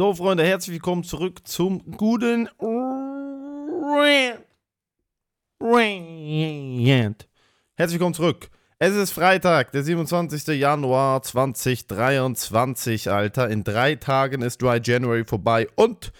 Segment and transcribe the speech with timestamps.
[0.00, 2.48] So, Freunde, herzlich willkommen zurück zum guten
[5.60, 7.28] Rant.
[7.74, 8.48] Herzlich willkommen zurück.
[8.78, 10.56] Es ist Freitag, der 27.
[10.56, 13.50] Januar 2023, Alter.
[13.50, 16.12] In drei Tagen ist Dry January vorbei und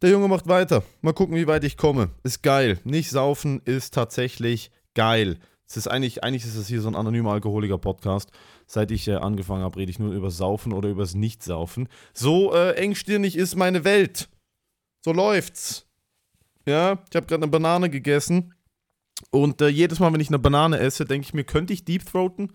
[0.00, 0.82] der Junge macht weiter.
[1.02, 2.08] Mal gucken, wie weit ich komme.
[2.22, 2.78] Ist geil.
[2.84, 5.36] Nicht saufen ist tatsächlich geil.
[5.68, 8.30] Es ist eigentlich, eigentlich ist es hier so ein anonymer Alkoholiker-Podcast.
[8.66, 11.88] Seit ich äh, angefangen habe, rede ich nur über Saufen oder übers Nicht-Saufen.
[12.12, 14.28] So äh, engstirnig ist meine Welt.
[15.04, 15.86] So läuft's.
[16.66, 18.54] Ja, ich habe gerade eine Banane gegessen.
[19.30, 22.04] Und äh, jedes Mal, wenn ich eine Banane esse, denke ich mir, könnte ich Deep
[22.06, 22.52] Throaten?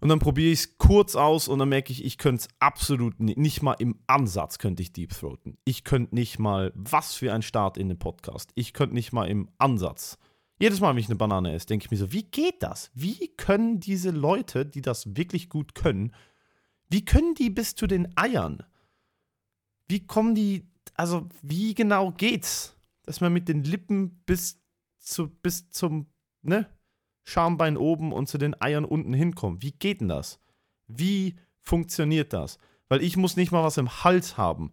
[0.00, 3.20] Und dann probiere ich es kurz aus und dann merke ich, ich könnte es absolut
[3.20, 5.58] nicht, nicht mal im Ansatz könnte ich Deep Throaten.
[5.64, 8.50] Ich könnte nicht mal, was für ein Start in den Podcast.
[8.56, 10.18] Ich könnte nicht mal im Ansatz.
[10.62, 12.92] Jedes Mal, wenn ich eine Banane esse, denke ich mir so, wie geht das?
[12.94, 16.14] Wie können diese Leute, die das wirklich gut können,
[16.88, 18.62] wie können die bis zu den Eiern?
[19.88, 22.76] Wie kommen die, also wie genau geht's?
[23.02, 24.62] Dass man mit den Lippen bis,
[25.00, 26.06] zu, bis zum,
[26.42, 26.68] ne?
[27.24, 29.64] Schambein oben und zu den Eiern unten hinkommt.
[29.64, 30.38] Wie geht denn das?
[30.86, 32.60] Wie funktioniert das?
[32.86, 34.70] Weil ich muss nicht mal was im Hals haben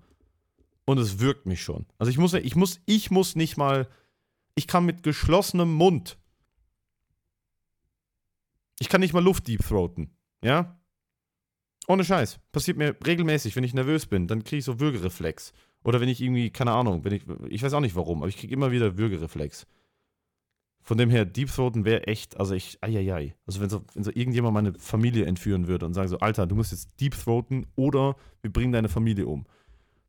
[0.86, 1.88] und es wirkt mich schon.
[1.98, 3.88] Also ich muss, ich muss, ich muss nicht mal,
[4.60, 6.18] ich kann mit geschlossenem Mund,
[8.80, 10.12] ich kann nicht mal Luft deep throaten,
[10.44, 10.78] ja?
[11.88, 12.40] Ohne Scheiß.
[12.52, 15.54] Passiert mir regelmäßig, wenn ich nervös bin, dann kriege ich so Würgereflex.
[15.84, 18.38] Oder wenn ich irgendwie, keine Ahnung, wenn ich, ich weiß auch nicht warum, aber ich
[18.38, 19.66] kriege immer wieder Würgereflex.
[20.82, 23.36] Von dem her, Deep Throaten wäre echt, also ich, eieiei.
[23.46, 26.56] Also wenn so, wenn so irgendjemand meine Familie entführen würde und sagen so, Alter, du
[26.56, 29.46] musst jetzt Deep Throaten oder wir bringen deine Familie um.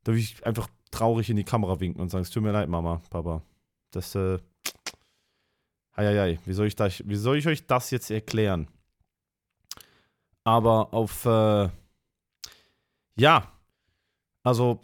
[0.03, 2.69] Da würde ich einfach traurig in die Kamera winken und sagen, es tut mir leid,
[2.69, 3.43] Mama, Papa.
[3.91, 4.39] Das, äh,
[5.93, 8.69] eieiei, wie soll ich, das, wie soll ich euch das jetzt erklären?
[10.45, 11.69] Aber auf, äh,
[13.17, 13.53] ja,
[14.43, 14.81] also,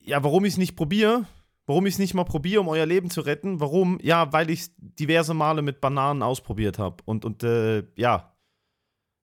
[0.00, 1.26] ja, warum ich es nicht probiere,
[1.68, 3.60] Warum ich es nicht mal probiere, um euer Leben zu retten?
[3.60, 3.98] Warum?
[4.00, 7.02] Ja, weil ich es diverse Male mit Bananen ausprobiert habe.
[7.04, 8.34] Und, und äh, ja.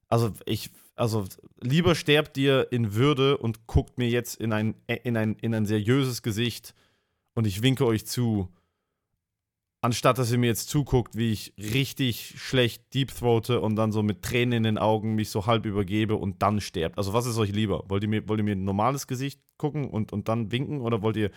[0.10, 1.26] Also ich, also
[1.60, 5.66] lieber sterbt ihr in Würde und guckt mir jetzt in ein, in ein, in ein
[5.66, 6.76] seriöses Gesicht
[7.34, 8.50] und ich winke euch zu,
[9.86, 14.22] anstatt dass ihr mir jetzt zuguckt, wie ich richtig schlecht deepthroate und dann so mit
[14.22, 16.98] Tränen in den Augen mich so halb übergebe und dann sterbt.
[16.98, 17.84] Also was ist euch lieber?
[17.88, 21.02] Wollt ihr mir, wollt ihr mir ein normales Gesicht gucken und, und dann winken oder
[21.02, 21.32] wollt ihr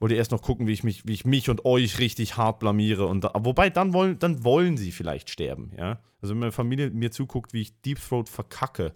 [0.00, 3.06] wollte erst noch gucken, wie ich mich, wie ich mich und euch richtig hart blamiere.
[3.06, 6.00] Und da, wobei, dann wollen, dann wollen sie vielleicht sterben, ja.
[6.20, 8.94] Also wenn meine Familie mir zuguckt, wie ich Deep Throat verkacke,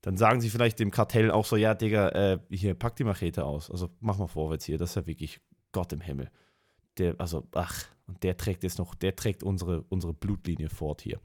[0.00, 3.44] dann sagen sie vielleicht dem Kartell auch so, ja, Digga, äh, hier, pack die Machete
[3.44, 3.70] aus.
[3.70, 5.40] Also mach mal vorwärts hier, das ist ja wirklich
[5.72, 6.30] Gott im Himmel.
[6.98, 11.18] Der, also, ach, und der trägt jetzt noch, der trägt unsere, unsere Blutlinie fort hier.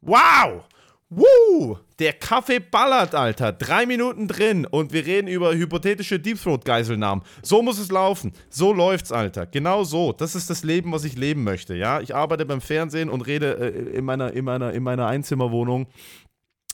[0.00, 0.64] Wow!
[1.12, 1.76] Woo!
[1.98, 3.52] Der Kaffee ballert, Alter.
[3.52, 7.24] Drei Minuten drin und wir reden über hypothetische Deep Throat-Geiselnahmen.
[7.42, 8.32] So muss es laufen.
[8.48, 9.44] So läuft's, Alter.
[9.46, 10.12] Genau so.
[10.12, 12.00] Das ist das Leben, was ich leben möchte, ja.
[12.00, 15.88] Ich arbeite beim Fernsehen und rede äh, in, meiner, in, meiner, in meiner Einzimmerwohnung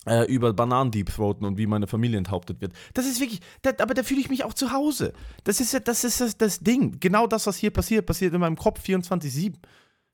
[0.06, 2.72] äh, über Bananen-Deep-Throaten und wie meine Familie enthauptet wird.
[2.94, 5.12] Das ist wirklich, das, aber da fühle ich mich auch zu Hause.
[5.44, 6.98] Das ist, das, ist das, das Ding.
[7.00, 9.54] Genau das, was hier passiert, passiert in meinem Kopf 24-7.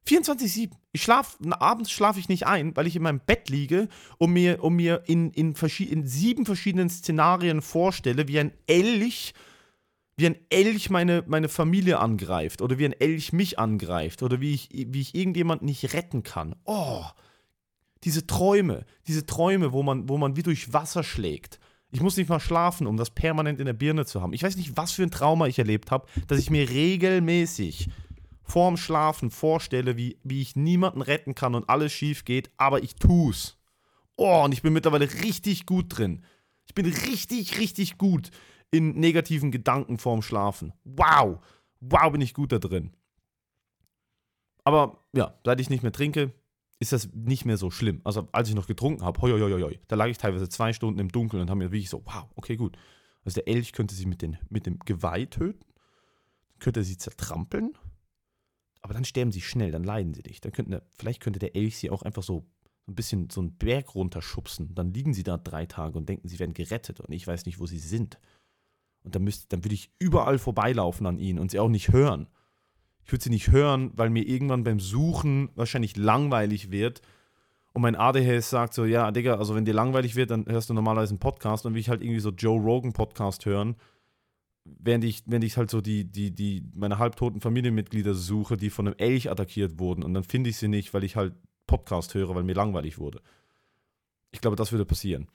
[0.07, 0.73] 24-7.
[0.93, 3.89] Ich schlaf, abends schlafe ich nicht ein, weil ich in meinem Bett liege
[4.19, 9.33] und mir, und mir in, in, in sieben verschiedenen Szenarien vorstelle, wie ein Elch,
[10.17, 14.55] wie ein Elch meine, meine Familie angreift oder wie ein Elch mich angreift oder wie
[14.55, 16.57] ich, wie ich irgendjemand nicht retten kann.
[16.65, 17.05] Oh,
[18.05, 21.59] diese Träume, diese Träume, wo man, wo man wie durch Wasser schlägt.
[21.91, 24.33] Ich muss nicht mal schlafen, um das permanent in der Birne zu haben.
[24.33, 27.91] Ich weiß nicht, was für ein Trauma ich erlebt habe, dass ich mir regelmäßig
[28.43, 32.95] vorm Schlafen vorstelle, wie, wie ich niemanden retten kann und alles schief geht, aber ich
[32.95, 33.59] tu's.
[34.17, 36.25] Oh, und ich bin mittlerweile richtig gut drin.
[36.67, 38.31] Ich bin richtig, richtig gut
[38.71, 40.73] in negativen Gedanken vorm Schlafen.
[40.85, 41.39] Wow.
[41.81, 42.93] Wow, bin ich gut da drin.
[44.65, 46.33] Aber ja, seit ich nicht mehr trinke,
[46.83, 48.01] ist das nicht mehr so schlimm.
[48.05, 50.99] Also als ich noch getrunken habe, hoi, hoi, hoi, da lag ich teilweise zwei Stunden
[50.99, 52.77] im Dunkeln und habe mir wirklich so, wow, okay, gut.
[53.25, 55.65] Also der Elch könnte sie mit, den, mit dem Geweih töten,
[56.59, 57.77] könnte sie zertrampeln
[58.83, 60.45] aber dann sterben sie schnell, dann leiden sie nicht.
[60.45, 62.45] Dann könnte, vielleicht könnte der Elch sie auch einfach so
[62.89, 64.75] ein bisschen so einen Berg runterschubsen.
[64.75, 67.61] Dann liegen sie da drei Tage und denken, sie werden gerettet und ich weiß nicht,
[67.61, 68.19] wo sie sind.
[69.05, 72.29] Und dann, müsst, dann würde ich überall vorbeilaufen an ihnen und sie auch nicht hören.
[73.05, 77.03] Ich würde sie nicht hören, weil mir irgendwann beim Suchen wahrscheinlich langweilig wird
[77.73, 80.75] und mein ADHS sagt so, ja, Digga, also wenn dir langweilig wird, dann hörst du
[80.75, 83.77] normalerweise einen Podcast und will ich halt irgendwie so Joe Rogan Podcast hören
[84.65, 88.87] während ich, während ich halt so die, die, die, meine halbtoten Familienmitglieder suche, die von
[88.87, 91.35] einem Elch attackiert wurden und dann finde ich sie nicht, weil ich halt
[91.67, 93.21] Podcast höre, weil mir langweilig wurde.
[94.31, 95.29] Ich glaube, das würde passieren.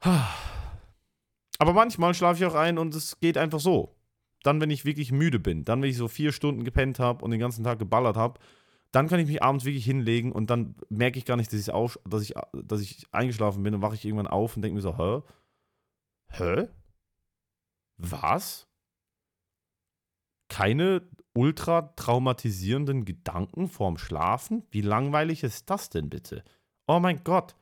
[1.58, 3.94] Aber manchmal schlafe ich auch ein und es geht einfach so.
[4.44, 7.32] Dann, wenn ich wirklich müde bin, dann, wenn ich so vier Stunden gepennt habe und
[7.32, 8.38] den ganzen Tag geballert habe,
[8.92, 11.72] dann kann ich mich abends wirklich hinlegen und dann merke ich gar nicht, dass ich,
[11.72, 14.82] auf, dass ich, dass ich eingeschlafen bin und wache ich irgendwann auf und denke mir
[14.82, 15.22] so, hä?
[16.28, 16.68] Hä?
[17.96, 18.68] Was?
[20.48, 21.02] Keine
[21.32, 24.62] ultra traumatisierenden Gedanken vorm Schlafen?
[24.70, 26.44] Wie langweilig ist das denn bitte?
[26.86, 27.56] Oh mein Gott.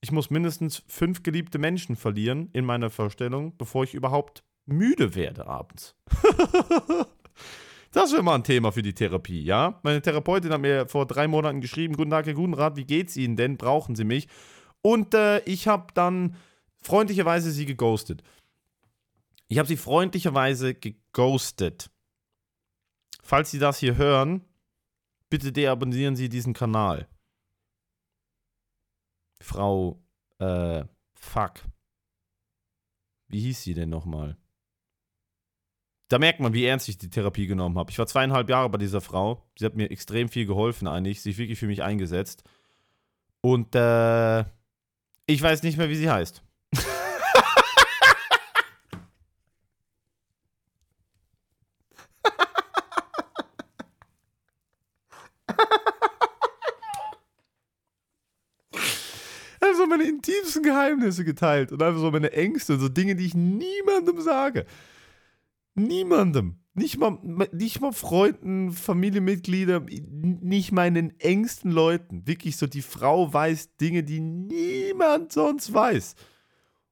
[0.00, 5.46] Ich muss mindestens fünf geliebte Menschen verlieren in meiner Vorstellung, bevor ich überhaupt müde werde
[5.46, 5.94] abends.
[7.92, 9.80] das wäre mal ein Thema für die Therapie, ja?
[9.82, 13.36] Meine Therapeutin hat mir vor drei Monaten geschrieben: Guten Tag, Herr Gudenrat, wie geht's Ihnen
[13.36, 13.56] denn?
[13.56, 14.28] Brauchen Sie mich?
[14.82, 16.36] Und äh, ich habe dann
[16.80, 18.22] freundlicherweise sie geghostet.
[19.48, 21.90] Ich habe sie freundlicherweise geghostet.
[23.22, 24.44] Falls Sie das hier hören,
[25.30, 27.08] bitte deabonnieren Sie diesen Kanal.
[29.40, 30.02] Frau,
[30.38, 30.84] äh,
[31.14, 31.60] fuck.
[33.28, 34.36] Wie hieß sie denn nochmal?
[36.12, 37.90] Da merkt man, wie ernst ich die Therapie genommen habe.
[37.90, 39.42] Ich war zweieinhalb Jahre bei dieser Frau.
[39.58, 41.22] Sie hat mir extrem viel geholfen, eigentlich.
[41.22, 42.44] Sich wirklich für mich eingesetzt.
[43.40, 44.40] Und äh,
[45.24, 46.42] ich weiß nicht mehr, wie sie heißt.
[59.62, 64.20] einfach meine intimsten Geheimnisse geteilt und einfach so meine Ängste, so Dinge, die ich niemandem
[64.20, 64.66] sage.
[65.74, 66.58] Niemandem.
[66.74, 67.18] Nicht mal,
[67.52, 69.84] nicht mal Freunden, Familienmitgliedern,
[70.40, 72.26] nicht meinen engsten Leuten.
[72.26, 76.14] Wirklich so, die Frau weiß Dinge, die niemand sonst weiß.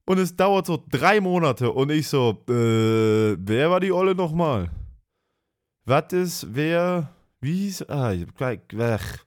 [0.04, 4.70] Und es dauert so drei Monate und ich so, äh, wer war die Olle nochmal?
[5.86, 9.24] Was ist, wer, wie hieß, ah, ich, ach,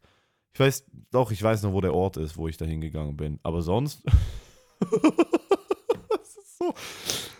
[0.54, 3.40] ich weiß, doch, ich weiß noch, wo der Ort ist, wo ich da hingegangen bin.
[3.42, 4.04] Aber sonst.
[4.80, 6.74] das ist so.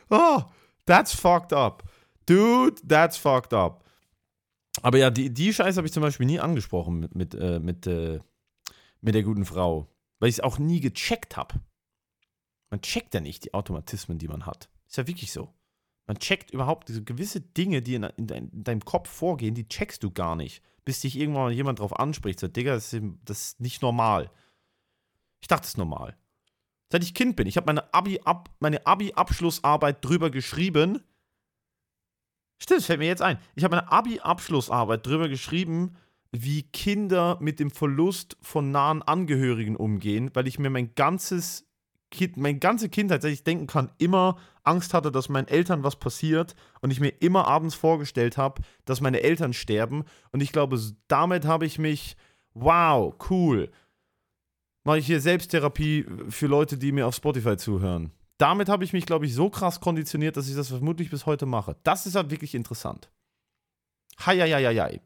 [0.10, 0.42] Oh,
[0.86, 1.83] that's fucked up.
[2.26, 3.84] Dude, that's fucked up.
[4.82, 7.86] Aber ja, die, die Scheiße habe ich zum Beispiel nie angesprochen mit, mit, äh, mit,
[7.88, 8.20] äh,
[9.02, 9.88] mit der guten Frau.
[10.20, 11.56] Weil ich es auch nie gecheckt habe.
[12.70, 14.70] Man checkt ja nicht die Automatismen, die man hat.
[14.88, 15.54] Ist ja wirklich so.
[16.08, 19.68] Man checkt überhaupt diese gewisse Dinge, die in, in, dein, in deinem Kopf vorgehen, die
[19.68, 22.40] checkst du gar nicht bis dich irgendwann jemand drauf anspricht.
[22.40, 24.30] So, Digga, das ist, das ist nicht normal.
[25.42, 26.18] Ich dachte, das ist normal.
[26.92, 31.02] Seit ich Kind bin, ich habe meine Abi-Ab, meine Abi-Abschlussarbeit drüber geschrieben.
[32.64, 33.40] Stimmt, das fällt mir jetzt ein.
[33.56, 35.98] Ich habe meine Abi-Abschlussarbeit drüber geschrieben,
[36.32, 41.68] wie Kinder mit dem Verlust von nahen Angehörigen umgehen, weil ich mir mein ganzes
[42.10, 45.98] kind, meine ganze Kindheit, seit ich denken kann, immer Angst hatte, dass meinen Eltern was
[45.98, 50.06] passiert und ich mir immer abends vorgestellt habe, dass meine Eltern sterben.
[50.32, 52.16] Und ich glaube, damit habe ich mich,
[52.54, 53.70] wow, cool,
[54.86, 58.14] mache ich hier Selbsttherapie für Leute, die mir auf Spotify zuhören.
[58.44, 61.46] Damit habe ich mich, glaube ich, so krass konditioniert, dass ich das vermutlich bis heute
[61.46, 61.78] mache.
[61.84, 63.10] Das ist halt wirklich interessant.
[64.20, 65.00] Heieieiei.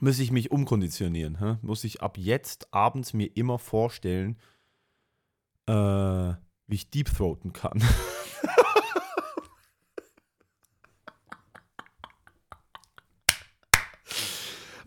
[0.00, 1.38] Muss ich mich umkonditionieren?
[1.38, 1.58] Hä?
[1.62, 4.36] Muss ich ab jetzt abends mir immer vorstellen,
[5.68, 5.72] äh,
[6.66, 7.84] wie ich deepthroaten kann.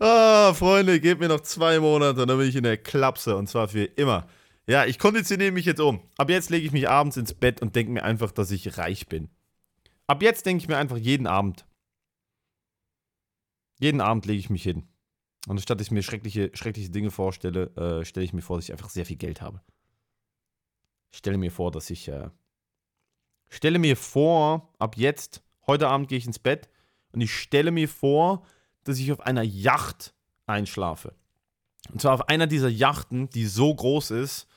[0.00, 3.68] ah, Freunde, gebt mir noch zwei Monate, dann bin ich in der Klapse und zwar
[3.68, 4.26] für immer.
[4.66, 6.00] Ja, ich konditioniere mich jetzt um.
[6.16, 9.08] Ab jetzt lege ich mich abends ins Bett und denke mir einfach, dass ich reich
[9.08, 9.28] bin.
[10.06, 11.66] Ab jetzt denke ich mir einfach jeden Abend.
[13.78, 14.88] Jeden Abend lege ich mich hin.
[15.46, 18.72] Und anstatt ich mir schreckliche, schreckliche Dinge vorstelle, äh, stelle ich mir vor, dass ich
[18.72, 19.60] einfach sehr viel Geld habe
[21.14, 22.28] stelle mir vor, dass ich äh,
[23.48, 26.68] stelle mir vor, ab jetzt, heute Abend gehe ich ins Bett
[27.12, 28.44] und ich stelle mir vor,
[28.82, 30.12] dass ich auf einer Yacht
[30.46, 31.14] einschlafe.
[31.92, 34.48] Und zwar auf einer dieser Yachten, die so groß ist,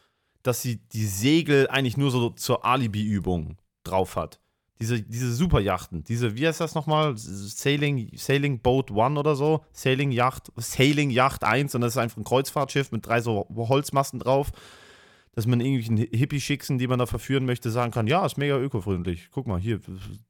[0.47, 4.39] dass sie die Segel eigentlich nur so zur Alibi-Übung drauf hat.
[4.79, 7.17] Diese, diese Superjachten, diese, wie heißt das nochmal?
[7.17, 9.65] Sailing, Sailing Boat One oder so?
[9.71, 14.19] Sailing Yacht, Sailing Yacht 1 und das ist einfach ein Kreuzfahrtschiff mit drei so Holzmasten
[14.19, 14.51] drauf
[15.37, 19.29] dass man irgendwelchen Hippie-Schicksen, die man da verführen möchte, sagen kann, ja, ist mega ökofreundlich.
[19.29, 19.79] Guck mal, hier,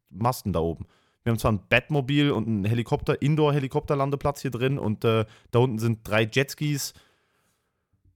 [0.09, 0.85] Masten da oben.
[1.23, 5.79] Wir haben zwar ein Batmobil und einen Helikopter, Indoor-Helikopterlandeplatz hier drin und äh, da unten
[5.79, 6.93] sind drei Jetskis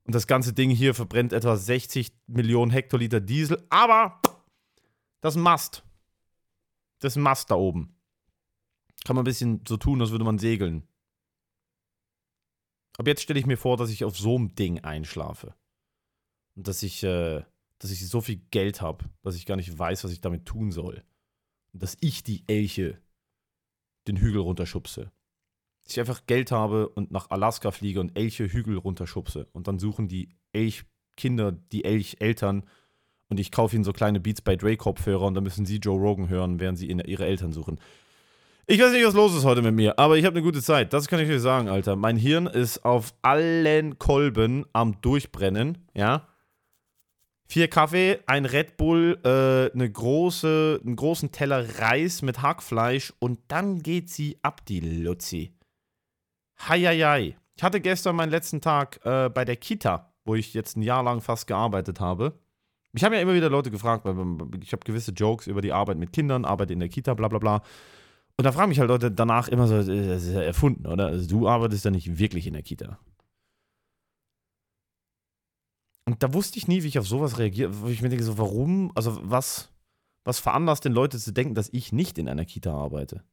[0.04, 4.20] und das ganze Ding hier verbrennt etwa 60 Millionen Hektoliter Diesel, aber
[5.22, 5.84] das Mast.
[7.00, 7.96] Das Mast da oben.
[9.06, 10.88] Kann man ein bisschen so tun, als würde man segeln.
[12.98, 15.56] Aber jetzt stelle ich mir vor, dass ich auf so einem Ding einschlafe.
[16.56, 17.44] Und dass ich, äh,
[17.80, 20.72] dass ich so viel Geld habe, dass ich gar nicht weiß, was ich damit tun
[20.72, 21.04] soll.
[21.74, 23.02] Und dass ich die Elche
[24.08, 25.12] den Hügel runterschubse.
[25.92, 29.48] Dass ich einfach Geld habe und nach Alaska fliege und Elche Hügel runterschubse.
[29.52, 32.64] Und dann suchen die Elchkinder die Elcheltern
[33.28, 36.00] Und ich kaufe ihnen so kleine Beats by Dre Kopfhörer und dann müssen sie Joe
[36.00, 37.78] Rogan hören, während sie ihre Eltern suchen.
[38.68, 40.94] Ich weiß nicht, was los ist heute mit mir, aber ich habe eine gute Zeit.
[40.94, 41.98] Das kann ich euch sagen, Alter.
[41.98, 46.26] Mein Hirn ist auf allen Kolben am Durchbrennen, ja.
[47.50, 53.40] Vier Kaffee, ein Red Bull, äh, eine große, einen großen Teller Reis mit Hackfleisch und
[53.50, 55.52] dann geht sie ab, die Luzi.
[56.68, 57.38] Heieiei.
[57.56, 61.04] Ich hatte gestern meinen letzten Tag äh, bei der Kita, wo ich jetzt ein Jahr
[61.04, 62.40] lang fast gearbeitet habe.
[62.94, 64.16] Mich haben ja immer wieder Leute gefragt, weil
[64.62, 67.40] ich habe gewisse Jokes über die Arbeit mit Kindern, Arbeit in der Kita, bla bla
[67.40, 67.62] bla.
[68.38, 71.08] Und da fragen mich halt Leute danach immer so, äh, das ist ja erfunden, oder?
[71.08, 73.00] Also du arbeitest ja nicht wirklich in der Kita.
[76.06, 78.92] Und da wusste ich nie, wie ich auf sowas reagiere, ich mir denke, so, warum,
[78.96, 79.72] also was,
[80.26, 83.24] was veranlasst denn Leute zu denken, dass ich nicht in einer Kita arbeite?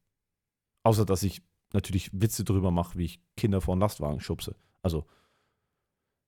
[0.85, 4.56] Außer, dass ich natürlich Witze drüber mache, wie ich Kinder vor einen Lastwagen schubse.
[4.82, 5.06] Also,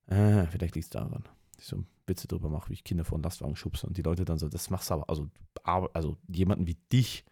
[0.07, 3.17] äh, vielleicht liegt es daran, dass ich so Witze drüber mache, wie ich Kinder vor
[3.17, 5.31] einen Lastwagen schubse und die Leute dann so, das machst du aber, also,
[5.93, 7.25] also jemanden wie dich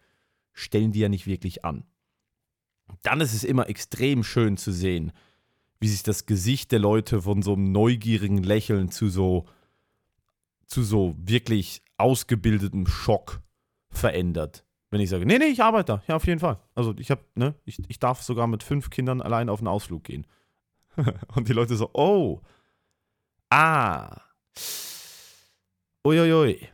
[0.53, 1.83] stellen die ja nicht wirklich an.
[3.03, 5.11] Dann ist es immer extrem schön zu sehen,
[5.79, 9.45] wie sich das Gesicht der Leute von so einem neugierigen Lächeln zu so,
[10.65, 13.41] zu so wirklich ausgebildetem Schock
[13.89, 14.65] verändert.
[14.91, 16.03] Wenn ich sage, nee, nee, ich arbeite da.
[16.07, 16.59] Ja, auf jeden Fall.
[16.73, 20.03] Also ich habe, ne, ich, ich darf sogar mit fünf Kindern allein auf einen Ausflug
[20.03, 20.25] gehen.
[21.35, 22.41] Und die Leute so, oh,
[23.49, 24.21] ah,
[26.05, 26.67] uiuiui.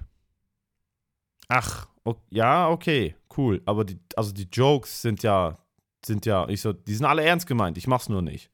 [1.49, 3.61] Ach, okay, ja, okay, cool.
[3.65, 5.57] Aber die, also die Jokes sind ja,
[6.05, 7.77] sind ja, ich so, die sind alle ernst gemeint.
[7.77, 8.49] Ich mach's nur nicht.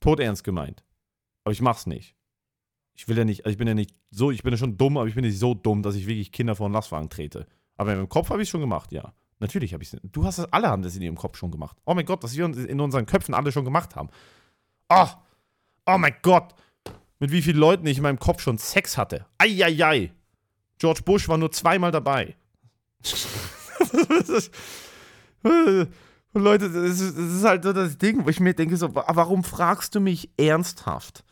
[0.00, 0.82] Tot ernst gemeint.
[1.44, 2.16] Aber ich mach's nicht.
[2.94, 4.96] Ich will ja nicht, also ich bin ja nicht so, ich bin ja schon dumm,
[4.96, 7.46] aber ich bin nicht so dumm, dass ich wirklich Kinder vor den Lastwagen trete.
[7.80, 9.14] Aber im Kopf habe ich schon gemacht, ja.
[9.38, 9.98] Natürlich habe ich es.
[10.12, 11.78] Du hast das, alle haben das in ihrem Kopf schon gemacht.
[11.86, 14.10] Oh mein Gott, was wir in unseren Köpfen alle schon gemacht haben.
[14.90, 15.06] Oh,
[15.86, 16.54] oh mein Gott.
[17.20, 19.24] Mit wie vielen Leuten ich in meinem Kopf schon Sex hatte.
[19.38, 20.12] Eieiei.
[20.76, 22.36] George Bush war nur zweimal dabei.
[26.34, 29.42] Leute, das ist, das ist, halt so das Ding, wo ich mir denke, so, warum
[29.42, 31.24] fragst du mich ernsthaft?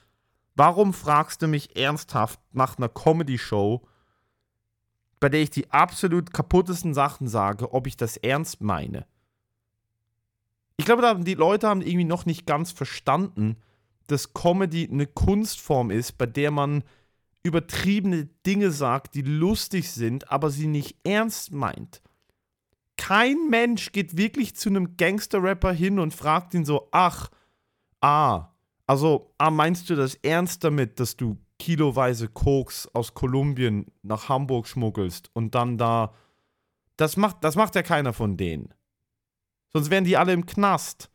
[0.55, 3.87] Warum fragst du mich ernsthaft nach einer Comedy-Show,
[5.21, 9.07] bei der ich die absolut kaputtesten Sachen sage, ob ich das ernst meine?
[10.77, 13.57] Ich glaube, die Leute haben irgendwie noch nicht ganz verstanden,
[14.07, 16.85] dass Comedy eine Kunstform ist, bei der man
[17.43, 22.03] übertriebene Dinge sagt, die lustig sind, aber sie nicht ernst meint.
[22.97, 27.31] Kein Mensch geht wirklich zu einem Gangster-Rapper hin und fragt ihn so, ach,
[28.01, 28.49] ah,
[28.87, 34.67] also, ah, meinst du das ernst damit, dass du kiloweise Koks aus Kolumbien nach Hamburg
[34.67, 36.15] schmuggelst und dann da.
[36.97, 38.75] Das macht, das macht ja keiner von denen.
[39.73, 41.11] Sonst wären die alle im Knast.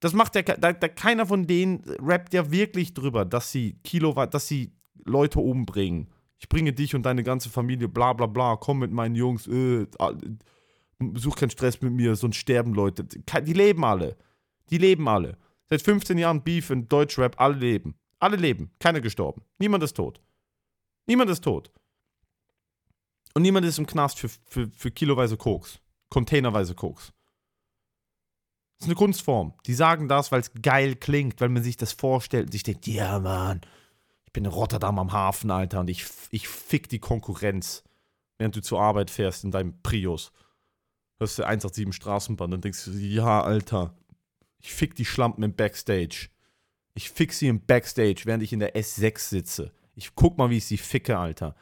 [0.00, 4.32] Das macht ja da, da, keiner von denen rappt ja wirklich drüber, dass sie Kilowatt,
[4.32, 4.72] dass sie
[5.04, 6.08] Leute umbringen.
[6.38, 9.86] Ich bringe dich und deine ganze Familie, bla bla bla, komm mit meinen Jungs, äh,
[11.14, 13.04] such keinen Stress mit mir, sonst sterben Leute.
[13.04, 14.16] Die leben alle.
[14.70, 15.36] Die leben alle.
[15.68, 17.94] Seit 15 Jahren Beef in Deutschrap, alle leben.
[18.20, 18.70] Alle leben.
[18.78, 19.42] Keiner gestorben.
[19.58, 20.20] Niemand ist tot.
[21.06, 21.72] Niemand ist tot.
[23.34, 25.80] Und niemand ist im Knast für, für, für kiloweise Koks.
[26.10, 27.12] Containerweise Koks.
[28.78, 29.54] Das ist eine Kunstform.
[29.66, 32.86] Die sagen das, weil es geil klingt, weil man sich das vorstellt und sich denkt,
[32.86, 33.60] ja, Mann,
[34.26, 37.84] ich bin in Rotterdam am Hafen, Alter, und ich, ich fick die Konkurrenz,
[38.38, 40.32] während du zur Arbeit fährst in deinem Prius.
[41.18, 43.94] Hörst du 187 Straßenbahn, dann denkst du, ja, Alter,
[44.60, 46.30] ich fick die Schlampen im Backstage.
[46.94, 49.72] Ich fick sie im Backstage, während ich in der S6 sitze.
[49.94, 51.54] Ich guck mal, wie ich sie ficke, Alter.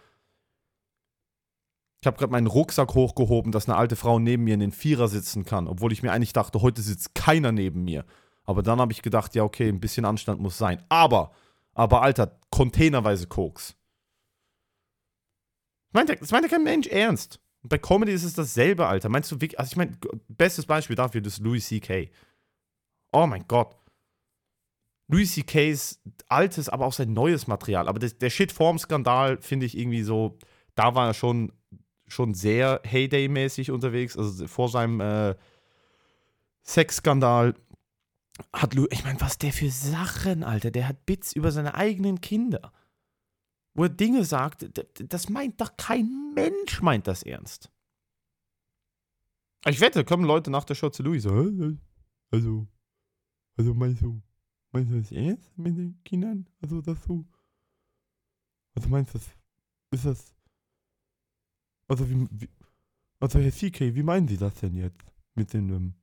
[2.00, 5.08] Ich habe gerade meinen Rucksack hochgehoben, dass eine alte Frau neben mir in den Vierer
[5.08, 8.04] sitzen kann, obwohl ich mir eigentlich dachte, heute sitzt keiner neben mir.
[8.44, 10.82] Aber dann habe ich gedacht, ja, okay, ein bisschen Anstand muss sein.
[10.88, 11.32] Aber
[11.78, 13.76] aber Alter, containerweise Koks.
[15.92, 17.38] Meint das meint ja kein Mensch ernst.
[17.62, 19.08] Und bei Comedy ist es dasselbe, Alter.
[19.08, 22.10] Meinst du wirklich, also ich meine, bestes Beispiel dafür ist Louis C.K.
[23.12, 23.76] Oh mein Gott.
[25.08, 27.88] Louis C.K.'s altes, aber auch sein neues Material.
[27.88, 30.38] Aber das, der Shitform-Skandal finde ich irgendwie so,
[30.74, 31.52] da war er schon,
[32.06, 34.16] schon sehr Heyday-mäßig unterwegs.
[34.16, 35.34] Also vor seinem äh,
[36.62, 37.54] Sexskandal
[38.52, 42.20] hat Lou, ich meine, was der für Sachen, Alter, der hat Bits über seine eigenen
[42.20, 42.72] Kinder.
[43.74, 44.66] Wo er Dinge sagt,
[44.98, 47.70] das meint doch kein Mensch, meint das ernst.
[49.66, 51.30] Ich wette, kommen Leute nach der Show zu Louis so,
[52.30, 52.66] also,
[53.56, 54.22] also meinst du,
[54.72, 56.48] meinst du das ernst mit den Kindern?
[56.60, 57.24] Also, das so,
[58.74, 59.18] also meinst du
[59.90, 60.34] ist das,
[61.86, 62.48] also wie, wie
[63.20, 65.94] also Herr CK, wie meinen Sie das denn jetzt mit den, ähm,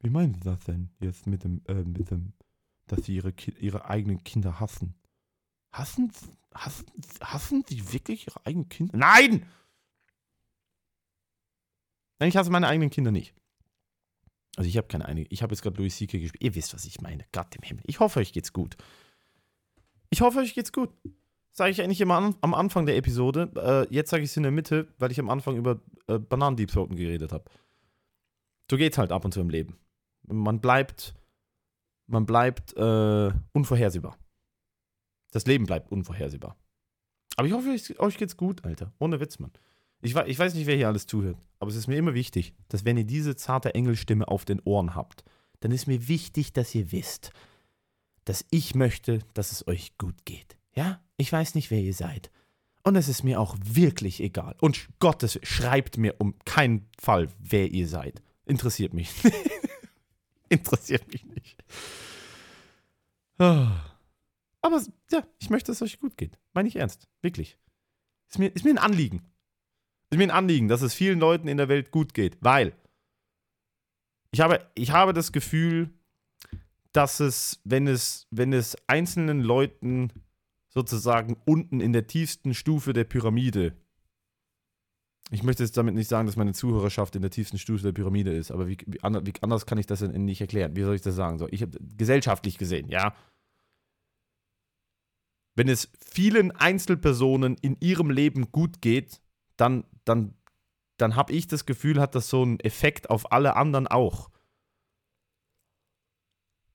[0.00, 2.32] wie meinen Sie das denn jetzt mit dem, äh, mit dem,
[2.86, 4.94] dass Sie Ihre, ihre eigenen Kinder hassen?
[5.72, 6.12] Hassen,
[6.54, 6.86] hassen,
[7.20, 8.96] hassen sie wirklich ihre eigenen Kinder?
[8.96, 9.46] Nein!
[12.18, 13.34] Nein, ich hasse meine eigenen Kinder nicht.
[14.58, 15.26] Also ich habe keine eigenen.
[15.30, 16.18] Ich habe jetzt gerade Louis C.K.
[16.18, 16.42] gespielt.
[16.42, 17.24] Ihr wisst, was ich meine.
[17.30, 17.84] Gott im Himmel.
[17.86, 18.76] Ich hoffe, euch geht's gut.
[20.10, 20.90] Ich hoffe, euch geht's gut.
[21.52, 23.52] Sage ich eigentlich immer an, am Anfang der Episode.
[23.54, 26.96] Äh, jetzt sage ich es in der Mitte, weil ich am Anfang über äh, Bananendiebsoten
[26.96, 27.44] geredet habe.
[28.68, 29.78] So geht's halt ab und zu im Leben.
[30.26, 31.14] Man bleibt,
[32.08, 34.18] man bleibt äh, unvorhersehbar.
[35.30, 36.56] Das Leben bleibt unvorhersehbar.
[37.36, 38.92] Aber ich hoffe, euch, euch geht's gut, Alter.
[38.98, 39.52] Ohne Witz, Mann.
[40.00, 42.84] Ich, ich weiß nicht, wer hier alles zuhört, aber es ist mir immer wichtig, dass
[42.84, 45.24] wenn ihr diese zarte Engelstimme auf den Ohren habt,
[45.60, 47.32] dann ist mir wichtig, dass ihr wisst,
[48.24, 50.56] dass ich möchte, dass es euch gut geht.
[50.74, 51.00] Ja?
[51.16, 52.30] Ich weiß nicht, wer ihr seid.
[52.84, 54.54] Und es ist mir auch wirklich egal.
[54.60, 58.22] Und Gottes, schreibt mir um keinen Fall, wer ihr seid.
[58.46, 59.10] Interessiert mich.
[60.48, 61.56] Interessiert mich nicht.
[63.38, 66.38] Aber ja, ich möchte, dass es euch gut geht.
[66.52, 67.08] Meine ich ernst.
[67.20, 67.58] Wirklich.
[68.28, 69.22] Ist mir, ist mir ein Anliegen.
[70.10, 72.72] Ist mir ein Anliegen, dass es vielen Leuten in der Welt gut geht, weil
[74.30, 75.90] ich habe, ich habe das Gefühl,
[76.92, 80.10] dass es, wenn es, wenn es einzelnen Leuten
[80.68, 83.76] sozusagen unten in der tiefsten Stufe der Pyramide,
[85.30, 88.32] ich möchte jetzt damit nicht sagen, dass meine Zuhörerschaft in der tiefsten Stufe der Pyramide
[88.32, 90.74] ist, aber wie, wie, anders kann ich das denn nicht erklären?
[90.74, 91.38] Wie soll ich das sagen?
[91.38, 93.14] So, ich habe gesellschaftlich gesehen, ja.
[95.54, 99.20] Wenn es vielen Einzelpersonen in ihrem Leben gut geht,
[99.58, 100.34] dann, dann,
[100.96, 104.30] dann habe ich das Gefühl, hat das so einen Effekt auf alle anderen auch.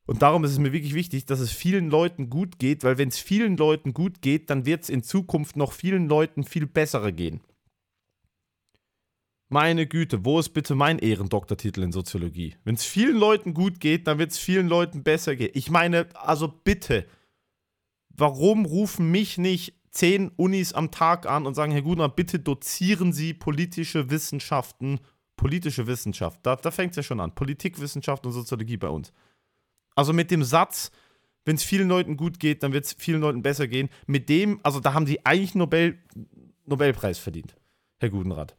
[0.06, 3.08] Und darum ist es mir wirklich wichtig, dass es vielen Leuten gut geht, weil wenn
[3.08, 7.14] es vielen Leuten gut geht, dann wird es in Zukunft noch vielen Leuten viel bessere
[7.14, 7.42] gehen.
[9.48, 12.56] Meine Güte, wo ist bitte mein Ehrendoktortitel in Soziologie?
[12.64, 15.52] Wenn es vielen Leuten gut geht, dann wird es vielen Leuten besser gehen.
[15.54, 17.06] Ich meine, also bitte,
[18.10, 23.14] warum rufen mich nicht zehn Unis am Tag an und sagen, Herr Gudner, bitte dozieren
[23.14, 25.00] Sie politische Wissenschaften,
[25.38, 29.14] politische Wissenschaft, da, da fängt es ja schon an, Politikwissenschaft und Soziologie bei uns.
[29.96, 30.92] Also mit dem Satz,
[31.46, 33.90] wenn es vielen Leuten gut geht, dann wird es vielen Leuten besser gehen.
[34.08, 36.00] Mit dem, also da haben sie eigentlich Nobel,
[36.66, 37.56] Nobelpreis verdient,
[38.00, 38.56] Herr Gudenrat.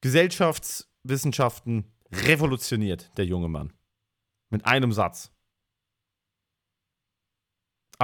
[0.00, 3.72] Gesellschaftswissenschaften revolutioniert der junge Mann.
[4.50, 5.33] Mit einem Satz.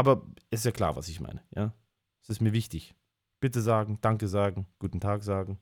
[0.01, 1.75] Aber ist ja klar, was ich meine, ja?
[2.23, 2.95] Es ist mir wichtig.
[3.39, 5.59] Bitte sagen, Danke sagen, guten Tag sagen.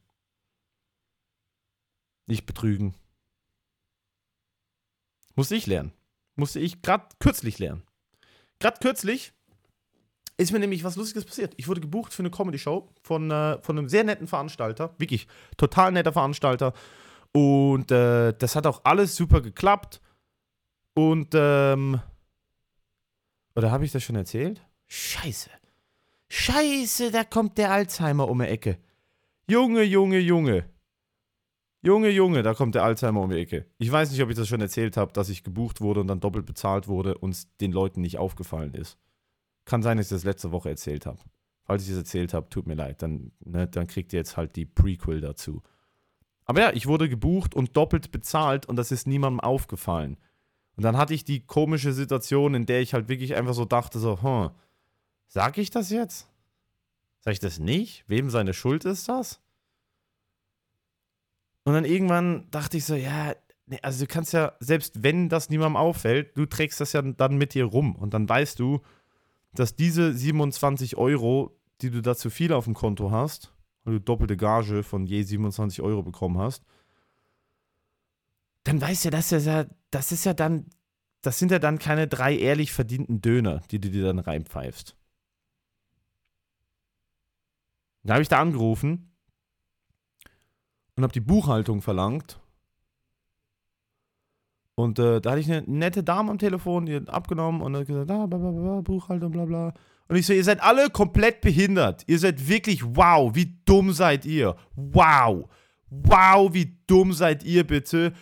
[2.29, 2.95] Nicht betrügen.
[5.35, 5.91] Musste ich lernen.
[6.37, 7.83] Musste ich gerade kürzlich lernen.
[8.61, 9.33] Gerade kürzlich
[10.37, 11.55] ist mir nämlich was Lustiges passiert.
[11.57, 14.95] Ich wurde gebucht für eine Comedy-Show von, äh, von einem sehr netten Veranstalter.
[14.99, 16.75] Wirklich, total netter Veranstalter.
[17.33, 20.01] Und äh, das hat auch alles super geklappt.
[20.95, 22.01] Und ähm,
[23.59, 24.65] oder habe ich das schon erzählt?
[24.87, 25.51] Scheiße.
[26.29, 28.79] Scheiße, da kommt der Alzheimer um die Ecke.
[29.49, 30.71] Junge, Junge, Junge.
[31.83, 33.67] Junge, Junge, da kommt der Alzheimer um die Ecke.
[33.79, 36.21] Ich weiß nicht, ob ich das schon erzählt habe, dass ich gebucht wurde und dann
[36.21, 38.97] doppelt bezahlt wurde und es den Leuten nicht aufgefallen ist.
[39.65, 41.19] Kann sein, dass ich das letzte Woche erzählt habe.
[41.65, 43.03] Falls ich es erzählt habe, tut mir leid.
[43.03, 45.65] Dann, ne, dann kriegt ihr jetzt halt die Prequel dazu.
[46.45, 50.17] Aber ja, ich wurde gebucht und doppelt bezahlt und das ist niemandem aufgefallen.
[50.79, 53.99] Und dann hatte ich die komische Situation, in der ich halt wirklich einfach so dachte,
[53.99, 54.51] so, hm,
[55.27, 56.29] sag ich das jetzt?
[57.19, 58.05] Sag ich das nicht?
[58.07, 59.41] Wem seine Schuld ist das?
[61.65, 63.35] Und dann irgendwann dachte ich so, ja,
[63.67, 67.37] nee, also du kannst ja, selbst wenn das niemandem auffällt, du trägst das ja dann
[67.39, 67.97] mit dir rum.
[67.97, 68.81] Und dann weißt du,
[69.55, 74.01] dass diese 27 Euro, die du da zu viel auf dem Konto hast, weil du
[74.01, 76.63] doppelte Gage von je 27 Euro bekommen hast,
[78.69, 80.67] dann weißt du, das ist ja, das ist ja dann,
[81.23, 84.95] das sind ja dann keine drei ehrlich verdienten Döner, die du dir dann reinpfeifst.
[88.03, 89.11] Da habe ich da angerufen
[90.97, 92.39] und habe die Buchhaltung verlangt.
[94.75, 97.87] Und äh, da hatte ich eine nette Dame am Telefon, die hat abgenommen und hat
[97.87, 99.75] gesagt, ah, bla, bla, bla, Buchhaltung, bla bla.
[100.09, 102.05] Und ich so, ihr seid alle komplett behindert.
[102.07, 104.57] Ihr seid wirklich, wow, wie dumm seid ihr?
[104.75, 105.49] Wow.
[105.89, 108.13] Wow, wie dumm seid ihr bitte?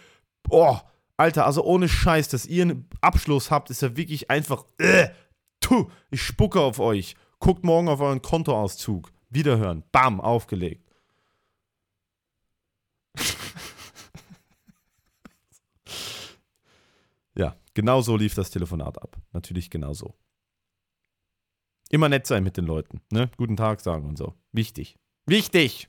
[0.48, 0.84] Boah,
[1.16, 4.64] Alter, also ohne Scheiß, dass ihr einen Abschluss habt, ist ja wirklich einfach.
[4.78, 5.08] Äh,
[5.60, 7.16] tu, ich spucke auf euch.
[7.38, 9.12] Guckt morgen auf euren Kontoauszug.
[9.30, 9.82] Wiederhören.
[9.92, 10.90] Bam, aufgelegt.
[17.34, 19.16] ja, genau so lief das Telefonat ab.
[19.32, 20.14] Natürlich genau so.
[21.90, 23.30] Immer nett sein mit den Leuten, ne?
[23.36, 24.34] Guten Tag sagen und so.
[24.52, 24.98] Wichtig.
[25.26, 25.88] Wichtig!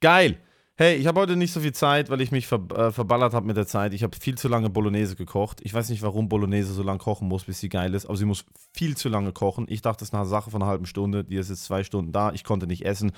[0.00, 0.40] Geil!
[0.80, 3.48] Hey, ich habe heute nicht so viel Zeit, weil ich mich ver äh, verballert habe
[3.48, 3.92] mit der Zeit.
[3.94, 5.60] Ich habe viel zu lange Bolognese gekocht.
[5.64, 8.24] Ich weiß nicht, warum Bolognese so lange kochen muss, bis sie geil ist, aber sie
[8.24, 9.66] muss viel zu lange kochen.
[9.68, 11.24] Ich dachte, das ist eine Sache von einer halben Stunde.
[11.24, 12.30] Die ist jetzt zwei Stunden da.
[12.32, 13.10] Ich konnte nicht essen.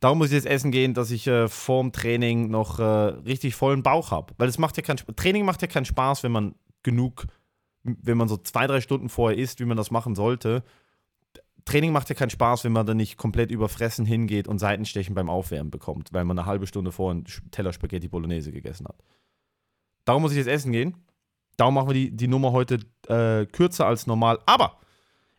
[0.00, 3.84] Darum muss ich jetzt essen gehen, dass ich äh, vorm Training noch äh, richtig vollen
[3.84, 4.34] Bauch habe.
[4.38, 7.26] Weil es macht ja kein Training macht ja keinen Spaß, wenn man genug,
[7.84, 10.64] wenn man so zwei, drei Stunden vorher isst, wie man das machen sollte.
[11.64, 15.30] Training macht ja keinen Spaß, wenn man dann nicht komplett überfressen hingeht und Seitenstechen beim
[15.30, 18.96] Aufwärmen bekommt, weil man eine halbe Stunde vorher einen Teller Spaghetti Bolognese gegessen hat.
[20.04, 20.96] Darum muss ich jetzt essen gehen.
[21.56, 24.38] Darum machen wir die, die Nummer heute äh, kürzer als normal.
[24.46, 24.80] Aber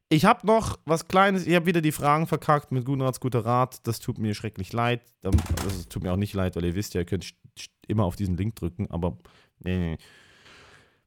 [0.10, 1.48] ich habe noch was Kleines.
[1.48, 3.86] Ich habe wieder die Fragen verkackt mit guten Rats, guter Rat.
[3.88, 5.02] Das tut mir schrecklich leid.
[5.22, 7.34] Das tut mir auch nicht leid, weil ihr wisst ja, ihr könnt
[7.88, 8.90] immer auf diesen Link drücken.
[8.92, 9.18] Aber
[9.60, 9.98] nee.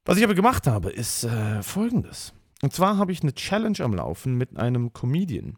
[0.05, 2.33] Was ich aber gemacht habe, ist äh, folgendes.
[2.66, 5.57] Und zwar habe ich eine Challenge am Laufen mit einem Comedian,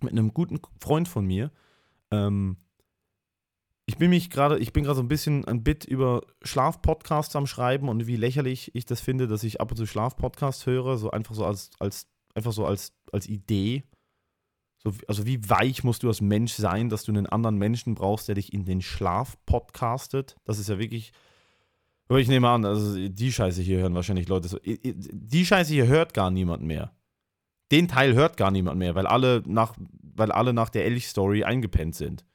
[0.00, 1.50] mit einem guten Freund von mir.
[2.12, 2.56] Ähm,
[3.84, 7.48] ich bin mich gerade, ich bin gerade so ein bisschen ein Bit über Schlafpodcasts am
[7.48, 11.10] Schreiben und wie lächerlich ich das finde, dass ich ab und zu Schlafpodcasts höre, so
[11.10, 13.82] einfach so als, als, einfach so als, als Idee.
[14.78, 18.28] So, also wie weich musst du als Mensch sein, dass du einen anderen Menschen brauchst,
[18.28, 20.36] der dich in den Schlaf podcastet.
[20.44, 21.10] Das ist ja wirklich,
[22.10, 24.58] aber ich nehme an, also die Scheiße hier hören wahrscheinlich Leute so.
[24.64, 26.92] Die Scheiße hier hört gar niemand mehr.
[27.70, 31.94] Den Teil hört gar niemand mehr, weil alle nach, weil alle nach der Elch-Story eingepennt
[31.94, 32.26] sind.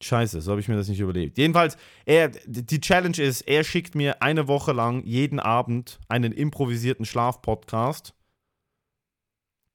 [0.00, 1.36] Scheiße, so habe ich mir das nicht überlegt.
[1.36, 7.04] Jedenfalls, er, die Challenge ist, er schickt mir eine Woche lang jeden Abend einen improvisierten
[7.04, 8.14] Schlafpodcast,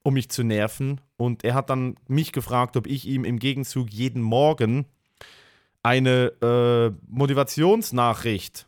[0.01, 0.99] um mich zu nerven.
[1.15, 4.88] Und er hat dann mich gefragt, ob ich ihm im Gegenzug jeden Morgen
[5.84, 8.67] eine äh, Motivationsnachricht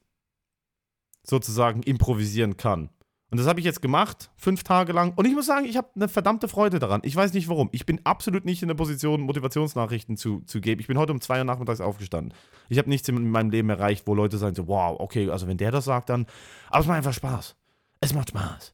[1.23, 2.89] sozusagen improvisieren kann.
[3.31, 5.13] Und das habe ich jetzt gemacht, fünf Tage lang.
[5.15, 7.01] Und ich muss sagen, ich habe eine verdammte Freude daran.
[7.03, 7.69] Ich weiß nicht warum.
[7.71, 10.79] Ich bin absolut nicht in der Position, Motivationsnachrichten zu, zu geben.
[10.79, 12.33] Ich bin heute um zwei Uhr nachmittags aufgestanden.
[12.69, 15.57] Ich habe nichts in meinem Leben erreicht, wo Leute sagen so, wow, okay, also wenn
[15.57, 16.27] der das sagt, dann.
[16.69, 17.55] Aber es macht einfach Spaß.
[17.99, 18.73] Es macht Spaß.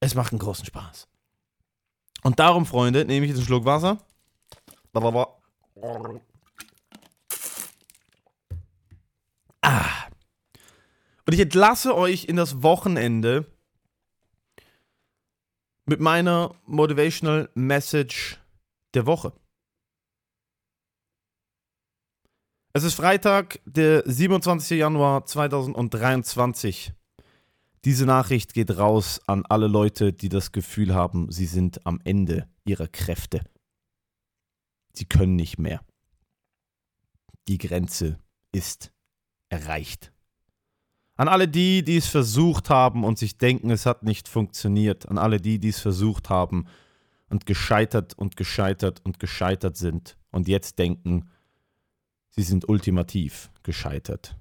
[0.00, 1.08] Es macht einen großen Spaß.
[2.22, 3.98] Und darum, Freunde, nehme ich jetzt einen Schluck Wasser.
[11.28, 13.44] Und ich entlasse euch in das Wochenende
[15.84, 18.38] mit meiner Motivational Message
[18.94, 19.34] der Woche.
[22.72, 24.78] Es ist Freitag, der 27.
[24.78, 26.94] Januar 2023.
[27.84, 32.48] Diese Nachricht geht raus an alle Leute, die das Gefühl haben, sie sind am Ende
[32.64, 33.44] ihrer Kräfte.
[34.94, 35.84] Sie können nicht mehr.
[37.48, 38.18] Die Grenze
[38.50, 38.94] ist
[39.50, 40.10] erreicht.
[41.18, 45.08] An alle die, die es versucht haben und sich denken, es hat nicht funktioniert.
[45.08, 46.66] An alle die, die es versucht haben
[47.28, 51.28] und gescheitert und gescheitert und gescheitert sind und jetzt denken,
[52.30, 54.38] sie sind ultimativ gescheitert.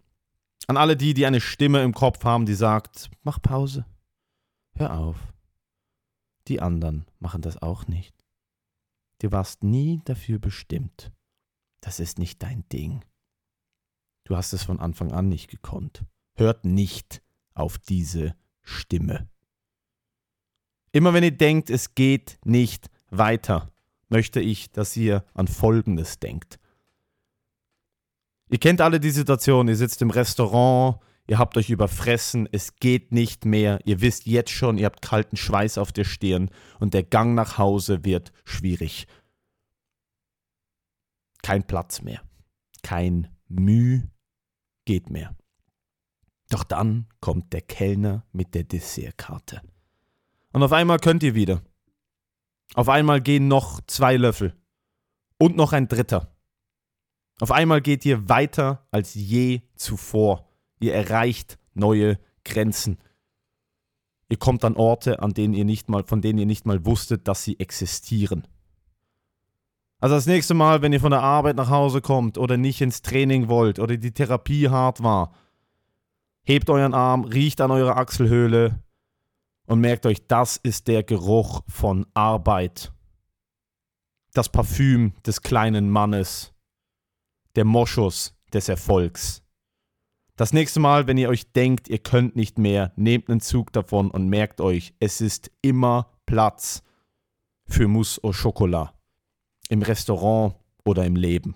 [0.67, 3.87] An alle die, die eine Stimme im Kopf haben, die sagt, mach Pause,
[4.75, 5.17] hör auf.
[6.47, 8.13] Die anderen machen das auch nicht.
[9.19, 11.11] Du warst nie dafür bestimmt.
[11.81, 13.03] Das ist nicht dein Ding.
[14.25, 16.05] Du hast es von Anfang an nicht gekonnt.
[16.37, 17.23] Hört nicht
[17.55, 19.27] auf diese Stimme.
[20.91, 23.71] Immer wenn ihr denkt, es geht nicht weiter,
[24.09, 26.59] möchte ich, dass ihr an Folgendes denkt.
[28.49, 33.11] Ihr kennt alle die Situation, ihr sitzt im Restaurant, ihr habt euch überfressen, es geht
[33.11, 37.03] nicht mehr, ihr wisst jetzt schon, ihr habt kalten Schweiß auf der Stirn und der
[37.03, 39.07] Gang nach Hause wird schwierig.
[41.41, 42.21] Kein Platz mehr,
[42.83, 44.09] kein Mühe
[44.85, 45.35] geht mehr.
[46.49, 49.61] Doch dann kommt der Kellner mit der Dessertkarte.
[50.53, 51.61] Und auf einmal könnt ihr wieder.
[52.73, 54.55] Auf einmal gehen noch zwei Löffel.
[55.37, 56.35] Und noch ein dritter.
[57.39, 60.49] Auf einmal geht ihr weiter als je zuvor.
[60.79, 62.97] Ihr erreicht neue Grenzen.
[64.29, 67.27] Ihr kommt an Orte, an denen ihr nicht mal, von denen ihr nicht mal wusstet,
[67.27, 68.47] dass sie existieren.
[69.99, 73.01] Also das nächste Mal, wenn ihr von der Arbeit nach Hause kommt oder nicht ins
[73.01, 75.33] Training wollt oder die Therapie hart war,
[76.47, 78.81] hebt euren Arm, riecht an eurer Achselhöhle
[79.65, 82.93] und merkt euch, das ist der Geruch von Arbeit.
[84.33, 86.53] Das Parfüm des kleinen Mannes.
[87.57, 89.43] Der Moschus des Erfolgs.
[90.37, 94.09] Das nächste Mal, wenn ihr euch denkt, ihr könnt nicht mehr, nehmt einen Zug davon
[94.09, 96.81] und merkt euch, es ist immer Platz
[97.65, 98.93] für Mousse au Chocolat
[99.67, 100.55] im Restaurant
[100.85, 101.55] oder im Leben.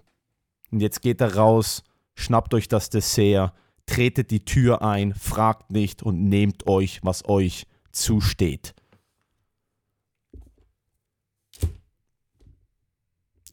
[0.69, 1.83] Und jetzt geht er raus,
[2.15, 3.53] schnappt euch das Dessert,
[3.91, 8.73] tretet die Tür ein, fragt nicht und nehmt euch, was euch zusteht.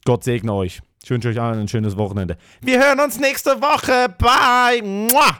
[0.05, 0.81] Gott segne euch.
[1.03, 2.37] Ich wünsche euch allen ein schönes Wochenende.
[2.61, 4.15] Wir hören uns nächste Woche.
[4.17, 5.39] Bye.